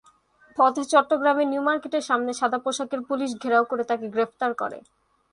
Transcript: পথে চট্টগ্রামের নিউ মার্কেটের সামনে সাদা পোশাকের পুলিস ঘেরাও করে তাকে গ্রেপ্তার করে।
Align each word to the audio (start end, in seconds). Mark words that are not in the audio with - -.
পথে 0.57 0.83
চট্টগ্রামের 0.85 1.47
নিউ 1.47 1.61
মার্কেটের 1.61 2.07
সামনে 2.09 2.31
সাদা 2.33 2.59
পোশাকের 2.59 3.01
পুলিস 3.07 3.31
ঘেরাও 3.41 3.65
করে 3.65 3.83
তাকে 3.83 4.05
গ্রেপ্তার 4.09 4.51
করে। 4.53 4.77